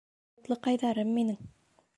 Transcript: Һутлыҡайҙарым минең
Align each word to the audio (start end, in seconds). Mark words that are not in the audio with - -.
Һутлыҡайҙарым 0.39 1.15
минең 1.19 1.41